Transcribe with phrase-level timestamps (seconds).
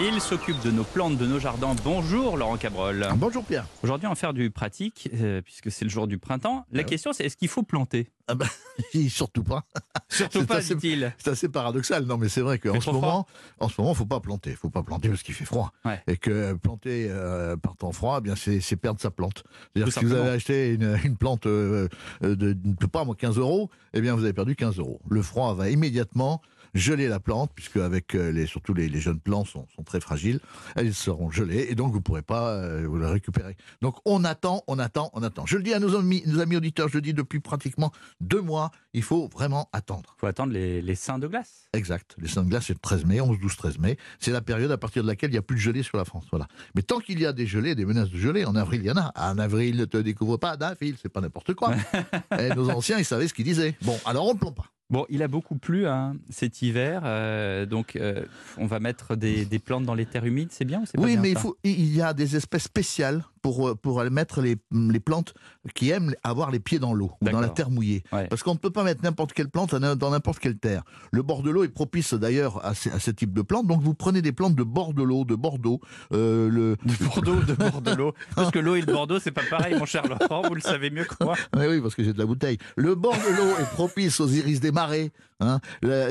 [0.00, 1.74] Il s'occupe de nos plantes, de nos jardins.
[1.82, 3.08] Bonjour Laurent Cabrol.
[3.16, 3.66] Bonjour Pierre.
[3.82, 6.64] Aujourd'hui, on va faire du pratique, euh, puisque c'est le jour du printemps.
[6.70, 6.88] La Ah oui.
[6.90, 8.08] question, c'est est-ce qu'il faut planter?
[8.28, 8.46] Ah bah,
[9.08, 9.64] surtout pas.
[10.08, 11.12] Surtout pas, dit-il.
[11.18, 12.04] C'est assez paradoxal.
[12.04, 13.26] Non, mais c'est vrai qu'en ce moment,
[13.58, 14.54] en ce moment, faut pas planter.
[14.54, 15.72] Faut pas planter parce qu'il fait froid.
[15.84, 16.00] Ouais.
[16.06, 19.42] Et que planter euh, par temps froid, eh bien, c'est perdre sa plante.
[19.74, 21.88] C'est-à-dire que si vous avez acheté une, une plante euh,
[22.22, 25.00] de, de- je sais pas moi, 15 euros, eh bien, vous avez perdu 15 euros.
[25.10, 26.40] Le froid va immédiatement
[26.74, 30.00] geler la plante, puisque avec euh, les, surtout les, les jeunes plants sont, sont très
[30.00, 30.40] fragiles,
[30.76, 33.56] elles seront gelées et donc vous pourrez pas euh, vous la récupérer.
[33.82, 35.46] Donc on attend, on attend, on attend.
[35.46, 38.40] Je le dis à nos amis, nos amis auditeurs, je le dis depuis pratiquement deux
[38.40, 40.14] mois, il faut vraiment attendre.
[40.16, 41.68] Il faut attendre les, les seins de glace.
[41.72, 42.14] Exact.
[42.18, 43.96] Les seins de glace, c'est le 13 mai, 11, 12, 13 mai.
[44.18, 46.04] C'est la période à partir de laquelle il n'y a plus de gelée sur la
[46.04, 46.24] France.
[46.30, 46.48] Voilà.
[46.74, 48.90] Mais tant qu'il y a des gelées, des menaces de gelée, en avril, il y
[48.90, 49.12] en a.
[49.16, 51.74] En avril, ne te découvre pas d'un fil, c'est pas n'importe quoi.
[52.38, 53.76] Et nos anciens, ils savaient ce qu'ils disaient.
[53.82, 54.66] Bon, alors on ne plombe pas.
[54.90, 58.24] Bon, il a beaucoup plu hein, cet hiver, euh, donc euh,
[58.56, 61.02] on va mettre des, des plantes dans les terres humides, c'est bien ou c'est pas
[61.02, 64.42] Oui, bien, mais il, faut, il y a des espèces spéciales pour, euh, pour mettre
[64.42, 65.32] les, les plantes
[65.74, 68.02] qui aiment avoir les pieds dans l'eau ou dans la terre mouillée.
[68.12, 68.26] Ouais.
[68.28, 70.82] Parce qu'on ne peut pas mettre n'importe quelle plante dans n'importe quelle terre.
[71.12, 73.66] Le bord de l'eau est propice d'ailleurs à, ce- à ce type de plantes.
[73.66, 75.80] Donc vous prenez des plantes de bord de l'eau, de Bordeaux,
[76.12, 78.12] euh, le, De Bordeaux, de Bordeaux.
[78.36, 80.90] Parce que l'eau et le Bordeaux, c'est pas pareil, mon cher Laurent, vous le savez
[80.90, 81.34] mieux que moi.
[81.56, 82.58] Oui, oui, parce que j'ai de la bouteille.
[82.76, 85.10] Le bord de l'eau est propice aux iris des marais.
[85.40, 85.60] hein.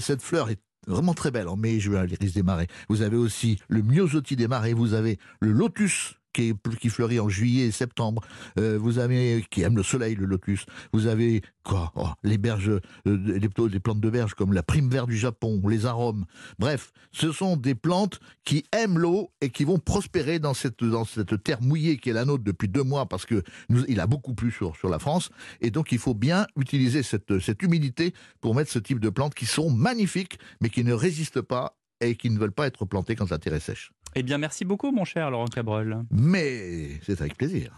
[0.00, 2.66] Cette fleur est vraiment très belle en mai et juin, l'iris des marais.
[2.88, 4.72] Vous avez aussi le myosotis des marais.
[4.74, 8.22] Vous avez le lotus qui, fleurit en juillet et septembre.
[8.58, 10.66] Euh, vous avez qui aime le soleil, le lotus.
[10.92, 14.88] Vous avez quoi Oh, Les berges, euh, plutôt des plantes de berge comme la prime
[14.90, 16.26] vert du Japon, les arômes.
[16.58, 21.04] Bref, ce sont des plantes qui aiment l'eau et qui vont prospérer dans cette dans
[21.04, 23.42] cette terre mouillée qui est la nôtre depuis deux mois parce que
[23.88, 27.38] il a beaucoup plu sur sur la France et donc il faut bien utiliser cette
[27.38, 31.42] cette humidité pour mettre ce type de plantes qui sont magnifiques mais qui ne résistent
[31.42, 33.92] pas et qui ne veulent pas être plantées quand la terre est sèche.
[34.16, 36.04] Eh bien, merci beaucoup, mon cher Laurent Cabrol.
[36.10, 37.72] Mais c'est avec plaisir.